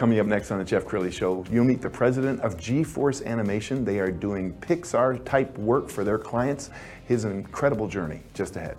Coming 0.00 0.18
up 0.18 0.26
next 0.26 0.50
on 0.50 0.56
the 0.56 0.64
Jeff 0.64 0.86
Crilley 0.86 1.12
Show, 1.12 1.44
you'll 1.52 1.66
meet 1.66 1.82
the 1.82 1.90
president 1.90 2.40
of 2.40 2.56
gForce 2.56 3.22
Animation. 3.26 3.84
They 3.84 3.98
are 3.98 4.10
doing 4.10 4.54
Pixar 4.54 5.22
type 5.26 5.58
work 5.58 5.90
for 5.90 6.04
their 6.04 6.16
clients. 6.16 6.70
His 7.04 7.26
incredible 7.26 7.86
journey 7.86 8.22
just 8.32 8.56
ahead. 8.56 8.78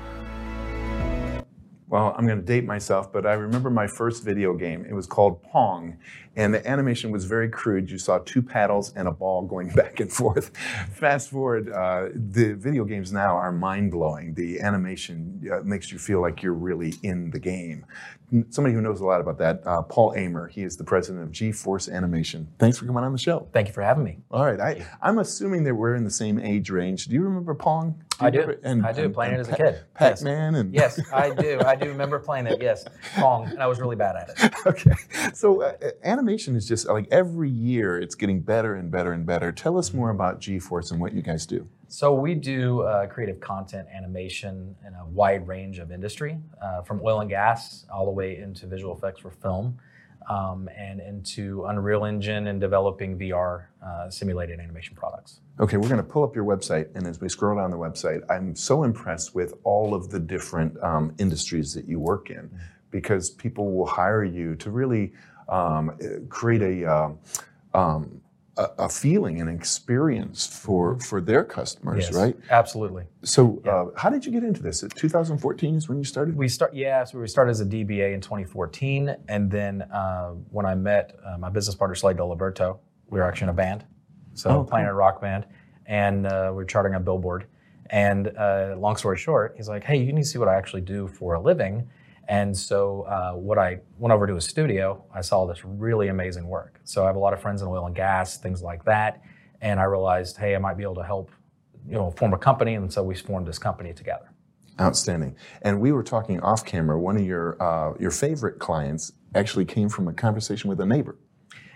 Well, 1.91 2.15
I'm 2.17 2.25
going 2.25 2.39
to 2.39 2.45
date 2.45 2.63
myself, 2.63 3.11
but 3.11 3.25
I 3.25 3.33
remember 3.33 3.69
my 3.69 3.85
first 3.85 4.23
video 4.23 4.53
game. 4.53 4.85
It 4.89 4.93
was 4.93 5.05
called 5.05 5.43
Pong, 5.43 5.97
and 6.37 6.53
the 6.53 6.65
animation 6.65 7.11
was 7.11 7.25
very 7.25 7.49
crude. 7.49 7.91
You 7.91 7.97
saw 7.97 8.19
two 8.19 8.41
paddles 8.41 8.93
and 8.95 9.09
a 9.09 9.11
ball 9.11 9.41
going 9.41 9.69
back 9.75 9.99
and 9.99 10.09
forth. 10.09 10.55
Fast 10.93 11.29
forward, 11.31 11.69
uh, 11.69 12.07
the 12.15 12.53
video 12.53 12.85
games 12.85 13.11
now 13.11 13.35
are 13.35 13.51
mind 13.51 13.91
blowing. 13.91 14.35
The 14.35 14.61
animation 14.61 15.45
uh, 15.51 15.63
makes 15.65 15.91
you 15.91 15.99
feel 15.99 16.21
like 16.21 16.41
you're 16.41 16.53
really 16.53 16.93
in 17.03 17.29
the 17.31 17.39
game. 17.39 17.85
Somebody 18.51 18.73
who 18.73 18.79
knows 18.79 19.01
a 19.01 19.05
lot 19.05 19.19
about 19.19 19.37
that, 19.39 19.61
uh, 19.67 19.81
Paul 19.81 20.13
Ehmer. 20.13 20.49
He 20.49 20.63
is 20.63 20.77
the 20.77 20.85
president 20.85 21.25
of 21.25 21.31
gForce 21.31 21.91
Animation. 21.91 22.47
Thanks 22.57 22.77
for 22.77 22.85
coming 22.85 23.03
on 23.03 23.11
the 23.11 23.17
show. 23.17 23.49
Thank 23.51 23.67
you 23.67 23.73
for 23.73 23.81
having 23.81 24.05
me. 24.05 24.19
All 24.31 24.45
right, 24.45 24.61
I, 24.61 24.87
I'm 25.01 25.19
assuming 25.19 25.65
that 25.65 25.75
we're 25.75 25.95
in 25.95 26.05
the 26.05 26.09
same 26.09 26.39
age 26.39 26.69
range. 26.69 27.07
Do 27.07 27.15
you 27.15 27.21
remember 27.23 27.53
Pong? 27.53 28.01
Do 28.21 28.25
I 28.25 28.29
you 28.29 28.31
do. 28.31 28.47
remember- 28.61 28.87
I 28.87 28.93
do. 28.93 29.09
Playing 29.09 29.33
it 29.33 29.39
as 29.39 29.49
a 29.49 29.55
kid. 29.55 29.79
Pac-Man 29.95 30.55
and 30.55 30.73
Yes, 30.73 30.99
I 31.13 31.31
do. 31.33 31.59
I 31.65 31.75
do 31.75 31.89
remember 31.89 32.19
playing 32.19 32.47
it. 32.47 32.61
Yes, 32.61 32.85
Pong, 33.15 33.47
and 33.47 33.61
I 33.61 33.67
was 33.67 33.79
really 33.79 33.95
bad 33.95 34.15
at 34.15 34.29
it. 34.29 34.53
okay. 34.65 34.91
So 35.33 35.61
uh, 35.63 35.73
animation 36.03 36.55
is 36.55 36.67
just 36.67 36.87
like 36.87 37.07
every 37.11 37.49
year 37.49 37.99
it's 37.99 38.15
getting 38.15 38.41
better 38.41 38.75
and 38.75 38.89
better 38.91 39.11
and 39.13 39.25
better. 39.25 39.51
Tell 39.51 39.77
us 39.77 39.93
more 39.93 40.09
about 40.11 40.39
gForce 40.39 40.91
and 40.91 41.01
what 41.01 41.13
you 41.13 41.21
guys 41.21 41.45
do. 41.45 41.67
So 41.87 42.13
we 42.13 42.35
do 42.35 42.83
uh, 42.83 43.07
creative 43.07 43.41
content 43.41 43.87
animation 43.93 44.75
in 44.87 44.93
a 44.93 45.05
wide 45.07 45.45
range 45.47 45.77
of 45.79 45.91
industry, 45.91 46.37
uh, 46.63 46.83
from 46.83 47.01
oil 47.03 47.19
and 47.19 47.29
gas 47.29 47.85
all 47.93 48.05
the 48.05 48.11
way 48.11 48.37
into 48.37 48.65
visual 48.65 48.95
effects 48.95 49.19
for 49.19 49.29
film, 49.29 49.77
um, 50.29 50.69
and 50.77 50.99
into 50.99 51.65
Unreal 51.65 52.05
Engine 52.05 52.47
and 52.47 52.59
developing 52.59 53.17
VR 53.17 53.65
uh, 53.85 54.09
simulated 54.09 54.59
animation 54.59 54.95
products. 54.95 55.41
Okay, 55.59 55.77
we're 55.77 55.89
going 55.89 56.03
to 56.03 56.09
pull 56.09 56.23
up 56.23 56.35
your 56.35 56.45
website, 56.45 56.87
and 56.95 57.05
as 57.05 57.19
we 57.19 57.29
scroll 57.29 57.57
down 57.57 57.71
the 57.71 57.77
website, 57.77 58.21
I'm 58.29 58.55
so 58.55 58.83
impressed 58.83 59.35
with 59.35 59.53
all 59.63 59.93
of 59.93 60.09
the 60.09 60.19
different 60.19 60.81
um, 60.83 61.13
industries 61.17 61.73
that 61.73 61.85
you 61.85 61.99
work 61.99 62.29
in, 62.29 62.49
because 62.89 63.29
people 63.29 63.73
will 63.73 63.85
hire 63.85 64.23
you 64.23 64.55
to 64.55 64.71
really 64.71 65.13
um, 65.49 65.89
uh, 65.89 66.19
create 66.29 66.61
a, 66.61 66.85
um, 66.85 67.19
um, 67.73 68.21
a 68.57 68.69
a 68.79 68.89
feeling 68.89 69.39
and 69.41 69.49
experience 69.49 70.45
for 70.45 70.99
for 70.99 71.21
their 71.21 71.43
customers, 71.43 72.05
Yes, 72.05 72.13
right? 72.15 72.35
Absolutely. 72.49 73.05
So, 73.23 73.61
uh, 73.65 73.97
how 73.99 74.09
did 74.09 74.25
you 74.25 74.31
get 74.31 74.43
into 74.43 74.61
this? 74.61 74.83
2014 74.95 75.75
is 75.75 75.87
when 75.89 75.97
you 75.97 76.03
started. 76.03 76.35
We 76.35 76.47
start, 76.47 76.73
yeah. 76.73 77.03
So 77.05 77.19
we 77.19 77.27
started 77.27 77.51
as 77.51 77.61
a 77.61 77.65
DBA 77.65 78.13
in 78.13 78.21
2014, 78.21 79.15
and 79.27 79.49
then 79.49 79.83
uh, 79.83 80.31
when 80.49 80.65
I 80.65 80.75
met 80.75 81.17
uh, 81.25 81.37
my 81.37 81.49
business 81.49 81.75
partner 81.75 81.95
Slade 81.95 82.17
Diliberto, 82.17 82.79
we 83.09 83.19
were 83.19 83.25
actually 83.25 83.45
in 83.45 83.49
a 83.49 83.53
band, 83.53 83.85
so 84.33 84.49
Oh, 84.49 84.63
playing 84.63 84.85
cool. 84.87 84.91
a 84.95 84.97
rock 84.97 85.21
band, 85.21 85.45
and 85.85 86.27
uh, 86.27 86.47
we 86.51 86.55
were 86.57 86.65
charting 86.65 86.95
a 86.95 86.99
billboard. 86.99 87.45
And 87.89 88.29
uh, 88.37 88.75
long 88.77 88.95
story 88.95 89.17
short, 89.17 89.53
he's 89.57 89.67
like, 89.69 89.83
"Hey, 89.83 89.97
you 89.97 90.13
need 90.13 90.23
to 90.23 90.27
see 90.27 90.37
what 90.39 90.47
I 90.47 90.55
actually 90.55 90.81
do 90.81 91.07
for 91.07 91.33
a 91.35 91.41
living." 91.41 91.89
And 92.31 92.57
so, 92.57 93.01
uh, 93.01 93.33
what 93.33 93.57
I 93.57 93.79
went 93.97 94.13
over 94.13 94.25
to 94.25 94.35
his 94.35 94.45
studio, 94.45 95.03
I 95.13 95.19
saw 95.19 95.45
this 95.45 95.65
really 95.65 96.07
amazing 96.07 96.47
work. 96.47 96.79
So 96.85 97.03
I 97.03 97.07
have 97.07 97.17
a 97.17 97.19
lot 97.19 97.33
of 97.33 97.41
friends 97.41 97.61
in 97.61 97.67
oil 97.67 97.85
and 97.87 97.93
gas, 97.93 98.37
things 98.37 98.61
like 98.61 98.85
that, 98.85 99.21
and 99.59 99.81
I 99.81 99.83
realized, 99.83 100.37
hey, 100.37 100.55
I 100.55 100.57
might 100.57 100.77
be 100.77 100.83
able 100.83 100.95
to 100.95 101.03
help, 101.03 101.29
you 101.85 101.95
know, 101.95 102.09
form 102.11 102.33
a 102.33 102.37
company. 102.37 102.75
And 102.75 102.91
so 102.91 103.03
we 103.03 103.15
formed 103.15 103.47
this 103.47 103.59
company 103.59 103.91
together. 103.91 104.31
Outstanding. 104.79 105.35
And 105.63 105.81
we 105.81 105.91
were 105.91 106.03
talking 106.03 106.39
off 106.39 106.63
camera. 106.63 106.97
One 106.97 107.17
of 107.17 107.23
your 107.23 107.61
uh, 107.61 107.95
your 107.99 108.11
favorite 108.11 108.59
clients 108.59 109.11
actually 109.35 109.65
came 109.65 109.89
from 109.89 110.07
a 110.07 110.13
conversation 110.13 110.69
with 110.69 110.79
a 110.79 110.85
neighbor. 110.85 111.17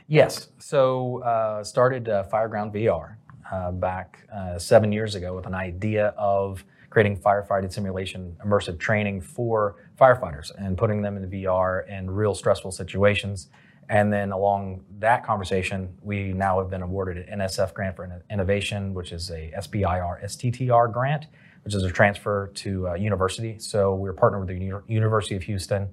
Yes. 0.08 0.48
So 0.58 1.22
uh, 1.24 1.66
started 1.66 2.08
uh, 2.08 2.24
Fireground 2.32 2.74
VR 2.74 3.18
uh, 3.52 3.72
back 3.72 4.28
uh, 4.34 4.58
seven 4.58 4.92
years 4.92 5.16
ago 5.16 5.36
with 5.36 5.46
an 5.46 5.56
idea 5.56 6.08
of 6.18 6.64
creating 6.90 7.18
firefighting 7.18 7.72
simulation 7.72 8.36
immersive 8.46 8.80
training 8.80 9.20
for 9.20 9.76
firefighters 10.00 10.52
and 10.58 10.78
putting 10.78 11.02
them 11.02 11.18
in 11.18 11.30
VR 11.30 11.88
in 11.90 12.10
real 12.10 12.34
stressful 12.34 12.72
situations. 12.72 13.50
And 13.90 14.12
then 14.12 14.32
along 14.32 14.84
that 15.00 15.24
conversation, 15.24 15.94
we 16.02 16.34
now 16.34 16.60
have 16.60 16.70
been 16.70 16.82
awarded 16.82 17.28
an 17.28 17.40
NSF 17.40 17.74
grant 17.74 17.96
for 17.96 18.24
innovation, 18.32 18.94
which 18.94 19.12
is 19.12 19.30
a 19.30 19.54
SBIR 19.58 20.24
STTR 20.24 20.92
grant, 20.92 21.28
which 21.64 21.76
is 21.76 21.84
a 21.84 21.92
transfer 21.92 22.52
to 22.56 22.90
uh, 22.90 22.94
university. 22.96 23.60
So 23.60 23.94
we're 23.94 24.14
partnered 24.14 24.48
with 24.48 24.50
the 24.50 24.66
Uni- 24.66 24.82
University 24.88 25.36
of 25.36 25.44
Houston 25.44 25.90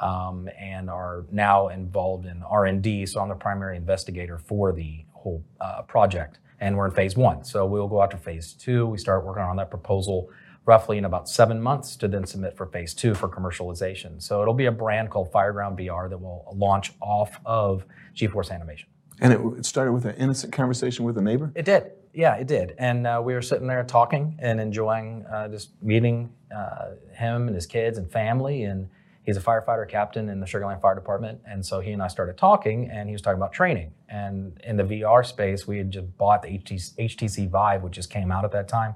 um, 0.00 0.48
and 0.58 0.88
are 0.88 1.24
now 1.30 1.68
involved 1.68 2.26
in 2.26 2.42
R&D. 2.42 3.06
So 3.06 3.20
I'm 3.20 3.28
the 3.28 3.34
primary 3.34 3.76
investigator 3.76 4.38
for 4.38 4.72
the 4.72 5.04
whole 5.12 5.44
uh, 5.60 5.82
project, 5.82 6.38
and 6.62 6.76
we're 6.76 6.86
in 6.86 6.92
phase 6.92 7.16
one. 7.16 7.44
So 7.44 7.66
we'll 7.66 7.88
go 7.88 8.00
out 8.00 8.12
to 8.12 8.16
phase 8.16 8.52
two. 8.52 8.86
We 8.86 8.96
start 8.96 9.26
working 9.26 9.42
on 9.42 9.56
that 9.56 9.68
proposal 9.68 10.30
roughly 10.64 10.96
in 10.96 11.04
about 11.04 11.28
seven 11.28 11.60
months 11.60 11.96
to 11.96 12.06
then 12.06 12.24
submit 12.24 12.56
for 12.56 12.66
phase 12.66 12.94
two 12.94 13.14
for 13.14 13.28
commercialization. 13.28 14.22
So 14.22 14.40
it'll 14.42 14.54
be 14.54 14.66
a 14.66 14.72
brand 14.72 15.10
called 15.10 15.32
Fireground 15.32 15.76
VR 15.76 16.08
that 16.08 16.18
will 16.18 16.46
launch 16.56 16.92
off 17.00 17.40
of 17.44 17.84
gForce 18.14 18.52
Animation. 18.52 18.88
And 19.20 19.32
it, 19.32 19.40
it 19.58 19.66
started 19.66 19.92
with 19.92 20.04
an 20.04 20.14
innocent 20.14 20.52
conversation 20.52 21.04
with 21.04 21.18
a 21.18 21.20
neighbor. 21.20 21.50
It 21.56 21.64
did. 21.64 21.90
Yeah, 22.14 22.36
it 22.36 22.46
did. 22.46 22.74
And 22.78 23.08
uh, 23.08 23.20
we 23.24 23.34
were 23.34 23.42
sitting 23.42 23.66
there 23.66 23.82
talking 23.82 24.36
and 24.38 24.60
enjoying 24.60 25.26
uh, 25.26 25.48
just 25.48 25.70
meeting 25.82 26.32
uh, 26.56 26.90
him 27.12 27.48
and 27.48 27.56
his 27.56 27.66
kids 27.66 27.98
and 27.98 28.10
family. 28.10 28.62
And 28.62 28.88
he's 29.24 29.36
a 29.36 29.40
firefighter 29.40 29.88
captain 29.88 30.28
in 30.28 30.40
the 30.40 30.46
Sugar 30.46 30.66
Land 30.66 30.80
Fire 30.80 30.94
Department. 30.94 31.40
And 31.46 31.64
so 31.64 31.80
he 31.80 31.92
and 31.92 32.02
I 32.02 32.08
started 32.08 32.36
talking, 32.36 32.90
and 32.90 33.08
he 33.08 33.12
was 33.12 33.22
talking 33.22 33.38
about 33.38 33.52
training. 33.52 33.92
And 34.08 34.60
in 34.64 34.76
the 34.76 34.84
VR 34.84 35.24
space, 35.24 35.66
we 35.66 35.78
had 35.78 35.90
just 35.90 36.16
bought 36.18 36.42
the 36.42 36.48
HTC, 36.48 36.96
HTC 36.98 37.48
Vive, 37.48 37.82
which 37.82 37.94
just 37.94 38.10
came 38.10 38.32
out 38.32 38.44
at 38.44 38.52
that 38.52 38.68
time. 38.68 38.94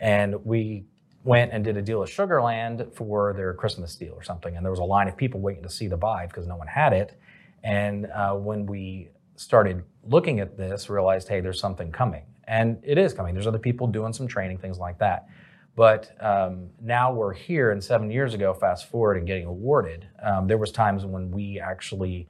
And 0.00 0.44
we 0.44 0.84
went 1.24 1.52
and 1.52 1.64
did 1.64 1.76
a 1.76 1.82
deal 1.82 2.02
at 2.02 2.08
Sugar 2.08 2.40
Land 2.40 2.86
for 2.94 3.32
their 3.32 3.54
Christmas 3.54 3.96
deal 3.96 4.12
or 4.12 4.22
something. 4.22 4.56
And 4.56 4.64
there 4.64 4.70
was 4.70 4.80
a 4.80 4.84
line 4.84 5.08
of 5.08 5.16
people 5.16 5.40
waiting 5.40 5.62
to 5.62 5.70
see 5.70 5.88
the 5.88 5.96
Vive 5.96 6.28
because 6.28 6.46
no 6.46 6.56
one 6.56 6.68
had 6.68 6.92
it. 6.92 7.18
And 7.62 8.06
uh, 8.06 8.34
when 8.34 8.66
we 8.66 9.08
started 9.36 9.82
looking 10.06 10.40
at 10.40 10.56
this, 10.56 10.88
realized, 10.88 11.28
hey, 11.28 11.40
there's 11.40 11.58
something 11.58 11.90
coming. 11.90 12.24
And 12.46 12.78
it 12.82 12.98
is 12.98 13.14
coming. 13.14 13.34
There's 13.34 13.46
other 13.46 13.58
people 13.58 13.86
doing 13.86 14.12
some 14.12 14.28
training, 14.28 14.58
things 14.58 14.78
like 14.78 14.98
that. 14.98 15.26
But 15.76 16.12
um, 16.20 16.68
now 16.80 17.12
we're 17.12 17.32
here, 17.32 17.72
and 17.72 17.82
seven 17.82 18.10
years 18.10 18.32
ago, 18.32 18.54
fast 18.54 18.88
forward 18.88 19.16
and 19.16 19.26
getting 19.26 19.46
awarded, 19.46 20.06
um, 20.22 20.46
there 20.46 20.58
was 20.58 20.70
times 20.70 21.04
when 21.04 21.32
we 21.32 21.58
actually, 21.58 22.28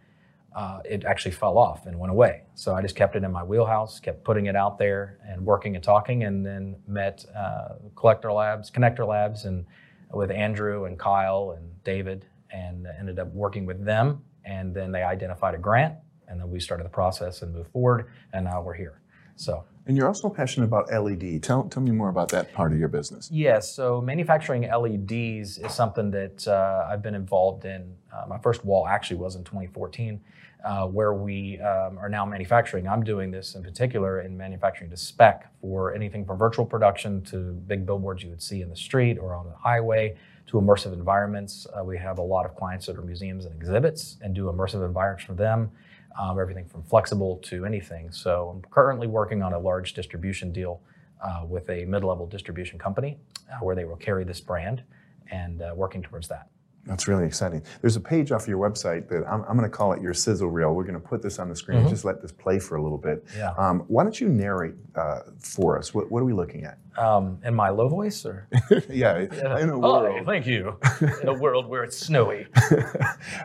uh, 0.56 0.80
it 0.84 1.04
actually 1.04 1.32
fell 1.32 1.58
off 1.58 1.84
and 1.86 1.98
went 1.98 2.10
away. 2.10 2.44
So 2.54 2.74
I 2.74 2.80
just 2.80 2.96
kept 2.96 3.16
it 3.16 3.22
in 3.22 3.30
my 3.30 3.42
wheelhouse, 3.42 4.00
kept 4.00 4.24
putting 4.24 4.46
it 4.46 4.56
out 4.56 4.78
there 4.78 5.18
and 5.28 5.44
working 5.44 5.74
and 5.74 5.84
talking, 5.84 6.24
and 6.24 6.44
then 6.44 6.76
met 6.86 7.26
uh, 7.36 7.74
Collector 7.96 8.32
Labs, 8.32 8.70
Connector 8.70 9.06
Labs, 9.06 9.44
and 9.44 9.66
with 10.10 10.30
Andrew 10.30 10.86
and 10.86 10.98
Kyle 10.98 11.54
and 11.58 11.82
David, 11.84 12.24
and 12.50 12.86
ended 12.98 13.18
up 13.18 13.30
working 13.34 13.66
with 13.66 13.84
them. 13.84 14.22
And 14.46 14.74
then 14.74 14.90
they 14.90 15.02
identified 15.02 15.54
a 15.54 15.58
grant, 15.58 15.96
and 16.28 16.40
then 16.40 16.50
we 16.50 16.60
started 16.60 16.84
the 16.84 16.90
process 16.90 17.42
and 17.42 17.52
moved 17.52 17.70
forward, 17.72 18.10
and 18.32 18.46
now 18.46 18.62
we're 18.62 18.74
here. 18.74 19.02
So 19.36 19.64
And 19.86 19.96
you're 19.96 20.06
also 20.06 20.30
passionate 20.30 20.66
about 20.66 20.90
LED. 20.90 21.42
Tell, 21.42 21.64
tell 21.64 21.82
me 21.82 21.90
more 21.90 22.08
about 22.08 22.30
that 22.30 22.54
part 22.54 22.72
of 22.72 22.78
your 22.78 22.88
business. 22.88 23.28
Yes, 23.30 23.70
so 23.70 24.00
manufacturing 24.00 24.62
LEDs 24.62 25.58
is 25.58 25.72
something 25.72 26.10
that 26.12 26.48
uh, 26.48 26.88
I've 26.90 27.02
been 27.02 27.14
involved 27.14 27.66
in. 27.66 27.94
Uh, 28.12 28.24
my 28.26 28.38
first 28.38 28.64
wall 28.64 28.86
actually 28.86 29.18
was 29.18 29.36
in 29.36 29.44
2014. 29.44 30.20
uh, 30.64 30.86
where 30.86 31.12
we 31.12 31.60
um, 31.60 31.98
are 31.98 32.08
now 32.08 32.24
manufacturing. 32.24 32.88
I'm 32.88 33.04
doing 33.04 33.30
this 33.30 33.54
in 33.54 33.62
particular 33.62 34.22
in 34.22 34.36
manufacturing 34.36 34.90
to 34.90 34.96
spec 34.96 35.52
for 35.60 35.94
anything 35.94 36.24
from 36.24 36.38
virtual 36.38 36.64
production 36.64 37.22
to 37.24 37.52
big 37.66 37.84
billboards 37.84 38.22
you 38.22 38.30
would 38.30 38.42
see 38.42 38.62
in 38.62 38.70
the 38.70 38.76
street 38.76 39.18
or 39.18 39.34
on 39.34 39.46
the 39.46 39.54
highway 39.54 40.16
to 40.46 40.56
immersive 40.56 40.92
environments. 40.92 41.66
Uh, 41.78 41.84
we 41.84 41.98
have 41.98 42.18
a 42.18 42.22
lot 42.22 42.46
of 42.46 42.56
clients 42.56 42.86
that 42.86 42.96
are 42.96 43.02
museums 43.02 43.44
and 43.44 43.54
exhibits 43.54 44.16
and 44.22 44.34
do 44.34 44.44
immersive 44.46 44.84
environments 44.84 45.24
for 45.24 45.34
them. 45.34 45.70
Um, 46.16 46.38
everything 46.38 46.66
from 46.66 46.84
flexible 46.84 47.38
to 47.38 47.64
anything. 47.64 48.12
So 48.12 48.50
I'm 48.54 48.62
currently 48.70 49.08
working 49.08 49.42
on 49.42 49.52
a 49.52 49.58
large 49.58 49.94
distribution 49.94 50.52
deal 50.52 50.80
uh, 51.20 51.44
with 51.44 51.68
a 51.70 51.84
mid-level 51.86 52.26
distribution 52.26 52.78
company 52.78 53.18
uh, 53.50 53.64
where 53.64 53.74
they 53.74 53.84
will 53.84 53.96
carry 53.96 54.24
this 54.24 54.40
brand 54.40 54.84
and 55.30 55.60
uh, 55.60 55.72
working 55.74 56.02
towards 56.02 56.28
that. 56.28 56.48
That's 56.86 57.08
really 57.08 57.24
exciting. 57.24 57.62
There's 57.80 57.96
a 57.96 58.00
page 58.00 58.30
off 58.30 58.46
your 58.46 58.58
website 58.58 59.08
that 59.08 59.24
I'm, 59.26 59.42
I'm 59.44 59.56
going 59.56 59.68
to 59.70 59.74
call 59.74 59.92
it 59.94 60.02
your 60.02 60.12
sizzle 60.12 60.50
reel. 60.50 60.74
We're 60.74 60.84
going 60.84 61.00
to 61.00 61.00
put 61.00 61.22
this 61.22 61.38
on 61.38 61.48
the 61.48 61.56
screen 61.56 61.78
and 61.78 61.88
just 61.88 62.04
let 62.04 62.20
this 62.20 62.32
play 62.32 62.58
for 62.58 62.76
a 62.76 62.82
little 62.82 62.98
bit. 62.98 63.24
Yeah. 63.36 63.52
Um, 63.56 63.80
why 63.88 64.02
don't 64.02 64.20
you 64.20 64.28
narrate 64.28 64.74
uh, 64.94 65.20
for 65.38 65.78
us? 65.78 65.94
What, 65.94 66.10
what 66.10 66.20
are 66.20 66.26
we 66.26 66.34
looking 66.34 66.64
at? 66.64 66.78
Um, 66.96 67.40
in 67.44 67.54
my 67.54 67.70
low 67.70 67.88
voice, 67.88 68.24
or 68.24 68.46
yeah, 68.88 69.18
in 69.18 69.68
a 69.68 69.76
world. 69.76 70.20
Oh, 70.20 70.24
thank 70.24 70.46
you. 70.46 70.78
In 71.22 71.28
a 71.28 71.34
world 71.34 71.66
where 71.66 71.82
it's 71.82 71.96
snowy. 71.96 72.46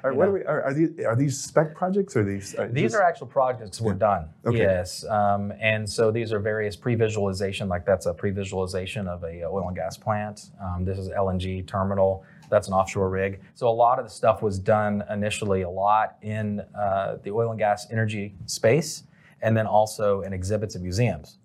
Right, 0.03 0.15
what 0.15 0.27
are, 0.27 0.31
we, 0.31 0.43
are, 0.43 0.63
are, 0.63 0.73
these, 0.73 0.89
are 1.05 1.15
these 1.15 1.39
spec 1.39 1.73
projects 1.75 2.15
or 2.15 2.23
these? 2.23 2.53
Uh, 2.55 2.67
These 2.71 2.91
just- 2.91 2.95
are 2.95 3.03
actual 3.03 3.27
projects 3.27 3.81
we're 3.81 3.93
done. 3.93 4.29
Okay. 4.45 4.59
Yes, 4.59 5.05
um, 5.05 5.51
and 5.59 5.89
so 5.89 6.11
these 6.11 6.31
are 6.31 6.39
various 6.39 6.75
pre-visualization. 6.75 7.69
Like 7.69 7.85
that's 7.85 8.05
a 8.05 8.13
pre-visualization 8.13 9.07
of 9.07 9.23
a 9.23 9.43
oil 9.45 9.67
and 9.67 9.75
gas 9.75 9.97
plant. 9.97 10.51
Um, 10.61 10.85
this 10.85 10.97
is 10.97 11.09
LNG 11.09 11.65
terminal. 11.65 12.23
That's 12.49 12.67
an 12.67 12.73
offshore 12.73 13.09
rig. 13.09 13.41
So 13.53 13.67
a 13.67 13.71
lot 13.85 13.99
of 13.99 14.05
the 14.05 14.11
stuff 14.11 14.41
was 14.41 14.59
done 14.59 15.03
initially 15.09 15.61
a 15.61 15.69
lot 15.69 16.17
in 16.21 16.61
uh, 16.77 17.17
the 17.23 17.31
oil 17.31 17.49
and 17.51 17.59
gas 17.59 17.87
energy 17.91 18.35
space, 18.45 19.03
and 19.41 19.55
then 19.55 19.67
also 19.67 20.21
in 20.21 20.33
exhibits 20.33 20.75
and 20.75 20.83
museums. 20.83 21.37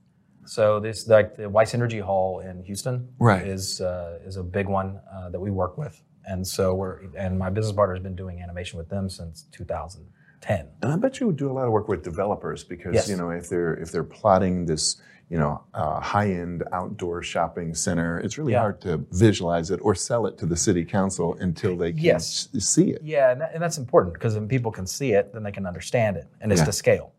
So 0.47 0.79
this 0.81 1.09
like 1.09 1.37
the 1.37 1.49
Wiess 1.49 1.75
Energy 1.75 2.01
Hall 2.01 2.41
in 2.41 2.62
Houston 2.65 3.09
Right. 3.19 3.47
is 3.47 3.81
uh, 3.81 4.19
is 4.27 4.37
a 4.37 4.43
big 4.43 4.69
one 4.69 5.01
uh, 5.12 5.31
that 5.31 5.41
we 5.41 5.51
work 5.51 5.79
with, 5.79 6.03
and 6.27 6.47
so 6.47 6.75
we're 6.75 7.01
and 7.17 7.39
my 7.39 7.49
business 7.51 7.75
partner 7.75 7.95
has 7.95 8.03
been 8.03 8.17
doing 8.17 8.41
animation 8.43 8.77
with 8.79 8.89
them 8.91 9.09
since 9.09 9.45
2010. 9.53 10.69
And 10.83 10.93
I 10.93 10.97
bet 10.97 11.19
you 11.21 11.27
would 11.29 11.37
do 11.37 11.51
a 11.51 11.55
lot 11.55 11.65
of 11.67 11.73
work 11.73 11.89
with 11.89 12.03
developers 12.03 12.62
because 12.65 12.95
Yes. 12.95 13.09
you 13.09 13.17
know 13.17 13.31
if 13.31 13.49
they're 13.49 13.75
if 13.75 13.91
they're 13.91 14.05
plotting 14.05 14.67
this 14.67 15.01
you 15.31 15.38
know 15.38 15.62
uh, 15.75 16.00
high 16.00 16.31
end 16.31 16.62
outdoor 16.73 17.23
shopping 17.23 17.75
center, 17.75 18.19
it's 18.21 18.37
really 18.38 18.53
Yeah. 18.53 18.61
hard 18.61 18.81
to 18.82 18.99
visualize 19.11 19.71
it 19.71 19.81
or 19.82 19.94
sell 19.94 20.26
it 20.26 20.37
to 20.38 20.47
the 20.47 20.56
city 20.56 20.85
council 20.85 21.35
until 21.41 21.76
they 21.76 21.93
can 21.93 22.00
Yes. 22.03 22.49
see 22.59 22.91
it. 22.91 23.00
Yeah, 23.03 23.32
and, 23.32 23.41
that, 23.41 23.50
and 23.55 23.62
that's 23.62 23.79
important 23.79 24.15
because 24.15 24.35
when 24.35 24.49
people 24.49 24.71
can 24.71 24.87
see 24.87 25.12
it, 25.12 25.32
then 25.32 25.43
they 25.43 25.53
can 25.53 25.67
understand 25.67 26.17
it, 26.17 26.26
and 26.41 26.53
it's 26.53 26.61
Yeah. 26.61 26.67
to 26.67 26.73
scale. 26.73 27.12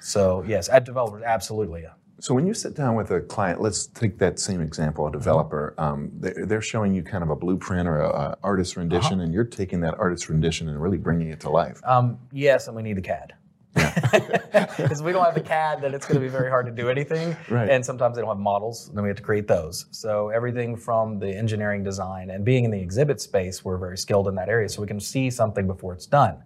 So 0.00 0.42
yes, 0.46 0.68
at 0.68 0.84
developers, 0.84 1.22
absolutely. 1.24 1.82
Yeah. 1.82 1.90
So 2.18 2.34
when 2.34 2.46
you 2.46 2.54
sit 2.54 2.74
down 2.74 2.94
with 2.94 3.10
a 3.10 3.20
client, 3.20 3.60
let's 3.60 3.86
take 3.86 4.18
that 4.18 4.38
same 4.38 4.60
example, 4.60 5.06
a 5.08 5.10
developer. 5.12 5.74
Um, 5.78 6.10
they're, 6.20 6.46
they're 6.46 6.60
showing 6.60 6.94
you 6.94 7.02
kind 7.02 7.24
of 7.24 7.30
a 7.30 7.36
blueprint 7.36 7.88
or 7.88 8.00
an 8.00 8.10
a 8.14 8.36
artist 8.44 8.76
rendition, 8.76 9.14
Uh-huh. 9.14 9.22
and 9.24 9.34
you're 9.34 9.44
taking 9.44 9.80
that 9.80 9.98
artist 9.98 10.28
rendition 10.28 10.68
and 10.68 10.80
really 10.80 10.98
bringing 10.98 11.28
it 11.30 11.40
to 11.40 11.50
life. 11.50 11.80
Um, 11.84 12.18
yes, 12.30 12.66
and 12.68 12.76
we 12.76 12.82
need 12.82 12.98
a 12.98 13.00
CAD. 13.00 13.32
Because 13.74 15.02
we 15.02 15.12
don't 15.12 15.24
have 15.24 15.34
the 15.34 15.40
CAD, 15.40 15.80
then 15.80 15.94
it's 15.94 16.06
going 16.06 16.20
to 16.20 16.20
be 16.20 16.28
very 16.28 16.50
hard 16.50 16.66
to 16.66 16.72
do 16.72 16.88
anything. 16.88 17.36
Right. 17.48 17.68
And 17.68 17.84
sometimes 17.84 18.16
they 18.16 18.22
don't 18.22 18.30
have 18.30 18.38
models, 18.38 18.90
then 18.94 19.02
we 19.02 19.08
have 19.08 19.16
to 19.16 19.22
create 19.22 19.48
those. 19.48 19.86
So 19.90 20.28
everything 20.28 20.76
from 20.76 21.18
the 21.18 21.28
engineering 21.28 21.82
design 21.82 22.30
and 22.30 22.44
being 22.44 22.64
in 22.64 22.70
the 22.70 22.80
exhibit 22.80 23.20
space, 23.20 23.64
we're 23.64 23.78
very 23.78 23.98
skilled 23.98 24.28
in 24.28 24.34
that 24.36 24.48
area, 24.48 24.68
so 24.68 24.82
we 24.82 24.88
can 24.88 25.00
see 25.00 25.30
something 25.30 25.66
before 25.66 25.92
it's 25.94 26.06
done. 26.06 26.42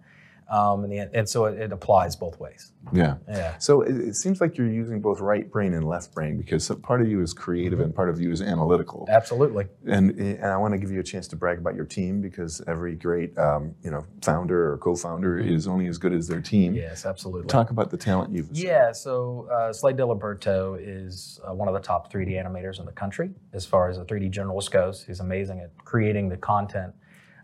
Um, 0.49 0.83
and, 0.85 0.93
the, 0.93 1.09
and 1.13 1.27
so 1.27 1.45
it, 1.45 1.59
it 1.59 1.71
applies 1.71 2.15
both 2.15 2.39
ways. 2.39 2.71
Yeah. 2.93 3.15
Yeah. 3.27 3.57
So 3.57 3.81
it, 3.81 3.97
it 3.97 4.15
seems 4.15 4.39
like 4.39 4.57
you're 4.57 4.69
using 4.69 5.01
both 5.01 5.19
right 5.19 5.49
brain 5.51 5.73
and 5.73 5.85
left 5.85 6.13
brain 6.13 6.37
because 6.37 6.69
part 6.83 7.01
of 7.01 7.07
you 7.09 7.21
is 7.21 7.33
creative 7.33 7.79
and 7.81 7.93
part 7.93 8.09
of 8.09 8.21
you 8.21 8.31
is 8.31 8.41
analytical. 8.41 9.05
Absolutely. 9.09 9.67
And, 9.85 10.11
and 10.11 10.45
I 10.45 10.57
want 10.57 10.73
to 10.73 10.77
give 10.77 10.91
you 10.91 10.99
a 10.99 11.03
chance 11.03 11.27
to 11.29 11.35
brag 11.35 11.57
about 11.57 11.75
your 11.75 11.85
team 11.85 12.21
because 12.21 12.61
every 12.67 12.95
great 12.95 13.37
um, 13.37 13.75
you 13.83 13.91
know 13.91 14.05
founder 14.21 14.71
or 14.71 14.77
co-founder 14.77 15.37
is 15.37 15.67
only 15.67 15.87
as 15.87 15.97
good 15.97 16.13
as 16.13 16.27
their 16.27 16.41
team. 16.41 16.73
Yes, 16.73 17.05
absolutely. 17.05 17.47
Talk 17.47 17.69
about 17.69 17.91
the 17.91 17.97
talent 17.97 18.33
you've. 18.33 18.49
Yeah, 18.51 18.91
so 18.91 19.47
uh, 19.51 19.73
Slade 19.73 19.97
Diliberto 19.97 20.77
is 20.79 21.39
uh, 21.47 21.53
one 21.53 21.67
of 21.67 21.73
the 21.73 21.81
top 21.81 22.11
3D 22.11 22.31
animators 22.31 22.79
in 22.79 22.85
the 22.85 22.91
country 22.91 23.31
as 23.53 23.65
far 23.65 23.89
as 23.89 23.97
a 23.97 24.05
3D 24.05 24.31
generalist 24.33 24.71
goes. 24.71 25.03
He's 25.03 25.19
amazing 25.19 25.59
at 25.59 25.71
creating 25.83 26.29
the 26.29 26.37
content. 26.37 26.93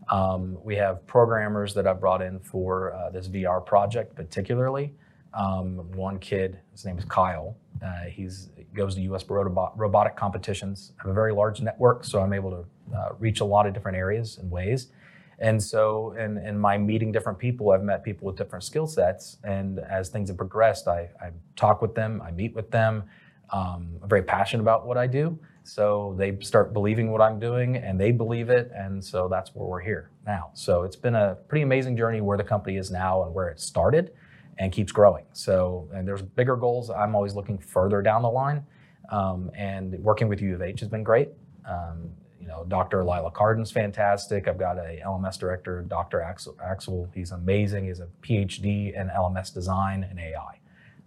Um, 0.09 0.57
we 0.63 0.75
have 0.75 1.05
programmers 1.07 1.73
that 1.75 1.87
I've 1.87 1.99
brought 1.99 2.21
in 2.21 2.39
for 2.39 2.93
uh, 2.93 3.09
this 3.09 3.27
VR 3.27 3.65
project, 3.65 4.15
particularly. 4.15 4.93
Um, 5.33 5.91
one 5.93 6.19
kid, 6.19 6.59
his 6.71 6.85
name 6.85 6.97
is 6.97 7.05
Kyle. 7.05 7.55
Uh, 7.83 8.03
he's 8.09 8.49
goes 8.73 8.95
to 8.95 9.01
U.S. 9.01 9.23
robot, 9.29 9.77
robotic 9.77 10.15
competitions. 10.15 10.93
I 10.99 11.03
have 11.03 11.11
a 11.11 11.13
very 11.13 11.33
large 11.33 11.61
network, 11.61 12.03
so 12.03 12.19
I'm 12.19 12.33
able 12.33 12.51
to 12.51 12.95
uh, 12.95 13.09
reach 13.19 13.39
a 13.39 13.45
lot 13.45 13.67
of 13.67 13.73
different 13.73 13.97
areas 13.97 14.37
and 14.37 14.49
ways. 14.49 14.87
And 15.39 15.61
so, 15.61 16.13
in, 16.13 16.37
in 16.37 16.57
my 16.57 16.77
meeting 16.77 17.11
different 17.11 17.37
people, 17.37 17.71
I've 17.71 17.83
met 17.83 18.03
people 18.03 18.27
with 18.27 18.35
different 18.35 18.63
skill 18.63 18.87
sets. 18.87 19.37
And 19.43 19.79
as 19.79 20.09
things 20.09 20.29
have 20.29 20.37
progressed, 20.37 20.87
I, 20.87 21.09
I 21.21 21.31
talk 21.55 21.81
with 21.81 21.95
them, 21.95 22.21
I 22.21 22.31
meet 22.31 22.55
with 22.55 22.71
them. 22.71 23.03
Um, 23.49 23.97
I'm 24.01 24.09
very 24.09 24.23
passionate 24.23 24.61
about 24.61 24.85
what 24.85 24.97
I 24.97 25.07
do. 25.07 25.37
So 25.63 26.15
they 26.17 26.37
start 26.41 26.73
believing 26.73 27.11
what 27.11 27.21
I'm 27.21 27.39
doing 27.39 27.77
and 27.77 27.99
they 27.99 28.11
believe 28.11 28.49
it. 28.49 28.71
And 28.75 29.03
so 29.03 29.27
that's 29.27 29.55
where 29.55 29.67
we're 29.67 29.81
here 29.81 30.11
now. 30.25 30.51
So 30.53 30.83
it's 30.83 30.95
been 30.95 31.15
a 31.15 31.35
pretty 31.47 31.63
amazing 31.63 31.97
journey 31.97 32.21
where 32.21 32.37
the 32.37 32.43
company 32.43 32.77
is 32.77 32.91
now 32.91 33.23
and 33.23 33.33
where 33.33 33.49
it 33.49 33.59
started 33.59 34.11
and 34.59 34.71
keeps 34.71 34.91
growing. 34.91 35.25
So, 35.33 35.89
and 35.93 36.07
there's 36.07 36.21
bigger 36.21 36.55
goals. 36.55 36.89
I'm 36.89 37.15
always 37.15 37.33
looking 37.33 37.57
further 37.57 38.01
down 38.01 38.21
the 38.21 38.29
line. 38.29 38.65
Um, 39.09 39.51
and 39.55 39.93
working 39.99 40.27
with 40.27 40.41
U 40.41 40.55
of 40.55 40.61
H 40.61 40.79
has 40.79 40.89
been 40.89 41.03
great. 41.03 41.29
Um, 41.67 42.09
you 42.39 42.47
know, 42.47 42.65
Dr. 42.67 43.03
Lila 43.03 43.31
Carden's 43.31 43.71
fantastic. 43.71 44.47
I've 44.47 44.57
got 44.57 44.77
a 44.77 45.01
LMS 45.05 45.39
director, 45.39 45.81
Dr. 45.81 46.21
Axel. 46.21 46.57
Axel. 46.63 47.09
He's 47.13 47.31
amazing. 47.31 47.85
He's 47.85 47.99
a 47.99 48.09
PhD 48.21 48.99
in 48.99 49.09
LMS 49.09 49.53
design 49.53 50.05
and 50.09 50.19
AI. 50.19 50.59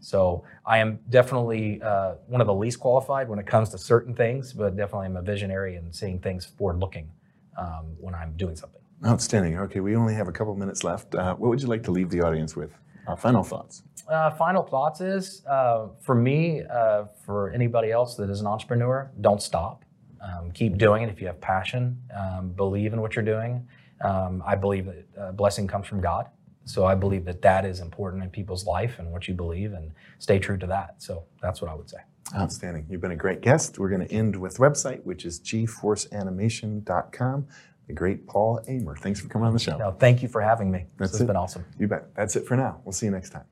So 0.06 0.44
I 0.64 0.78
am 0.78 1.00
definitely 1.10 1.82
uh, 1.82 2.14
one 2.28 2.40
of 2.40 2.46
the 2.46 2.54
least 2.54 2.78
qualified 2.78 3.28
when 3.28 3.40
it 3.40 3.46
comes 3.46 3.70
to 3.70 3.78
certain 3.78 4.14
things, 4.14 4.52
but 4.52 4.76
definitely 4.76 5.06
I'm 5.06 5.16
a 5.16 5.22
visionary 5.22 5.74
and 5.74 5.92
seeing 5.92 6.20
things 6.20 6.46
forward 6.46 6.78
looking 6.78 7.10
um, 7.58 7.96
when 7.98 8.14
I'm 8.14 8.36
doing 8.36 8.54
something. 8.54 8.80
Outstanding. 9.04 9.58
Okay, 9.58 9.80
we 9.80 9.96
only 9.96 10.14
have 10.14 10.28
a 10.28 10.32
couple 10.32 10.54
minutes 10.54 10.84
left. 10.84 11.16
Uh, 11.16 11.34
what 11.34 11.48
would 11.48 11.60
you 11.60 11.66
like 11.66 11.82
to 11.82 11.90
leave 11.90 12.08
the 12.08 12.20
audience 12.20 12.54
with? 12.54 12.70
Our 13.08 13.16
final 13.16 13.42
thoughts. 13.42 13.82
Uh, 14.08 14.30
final 14.30 14.62
thoughts 14.62 15.00
is 15.00 15.44
uh, 15.46 15.88
for 16.00 16.14
me, 16.14 16.62
uh, 16.62 17.06
for 17.24 17.50
anybody 17.50 17.90
else 17.90 18.14
that 18.14 18.30
is 18.30 18.40
an 18.40 18.46
entrepreneur, 18.46 19.10
don't 19.22 19.42
stop. 19.42 19.84
Um, 20.22 20.52
keep 20.52 20.78
doing 20.78 21.02
it 21.02 21.08
if 21.08 21.20
you 21.20 21.26
have 21.26 21.40
passion. 21.40 22.00
Um, 22.16 22.50
believe 22.50 22.92
in 22.92 23.00
what 23.00 23.16
you're 23.16 23.24
doing. 23.24 23.66
Um, 24.02 24.40
I 24.46 24.54
believe 24.54 24.86
that 24.86 25.06
uh, 25.20 25.32
blessing 25.32 25.66
comes 25.66 25.88
from 25.88 26.00
God. 26.00 26.28
So 26.66 26.84
I 26.84 26.94
believe 26.94 27.24
that 27.24 27.40
that 27.42 27.64
is 27.64 27.80
important 27.80 28.22
in 28.22 28.30
people's 28.30 28.66
life 28.66 28.98
and 28.98 29.10
what 29.12 29.28
you 29.28 29.34
believe, 29.34 29.72
and 29.72 29.92
stay 30.18 30.38
true 30.38 30.58
to 30.58 30.66
that. 30.66 30.96
So 30.98 31.24
that's 31.40 31.62
what 31.62 31.70
I 31.70 31.74
would 31.74 31.88
say. 31.88 31.98
Outstanding. 32.34 32.86
You've 32.90 33.00
been 33.00 33.12
a 33.12 33.16
great 33.16 33.40
guest. 33.40 33.78
We're 33.78 33.88
going 33.88 34.06
to 34.06 34.12
end 34.12 34.34
with 34.34 34.58
website, 34.58 35.04
which 35.04 35.24
is 35.24 35.38
gforceanimation.com. 35.40 37.46
The 37.86 37.92
great 37.92 38.26
Paul 38.26 38.60
Ehmer. 38.68 38.98
Thanks 38.98 39.20
for 39.20 39.28
coming 39.28 39.46
on 39.46 39.52
the 39.52 39.60
show. 39.60 39.78
No, 39.78 39.92
thank 39.92 40.22
you 40.22 40.28
for 40.28 40.40
having 40.40 40.72
me. 40.72 40.86
That's 40.98 41.12
this 41.12 41.20
has 41.20 41.24
it. 41.24 41.28
been 41.28 41.36
awesome. 41.36 41.64
You 41.78 41.86
bet. 41.86 42.12
That's 42.16 42.34
it 42.34 42.44
for 42.44 42.56
now. 42.56 42.80
We'll 42.84 42.92
see 42.92 43.06
you 43.06 43.12
next 43.12 43.30
time. 43.30 43.44